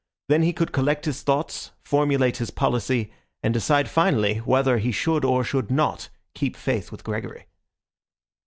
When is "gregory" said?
7.03-7.45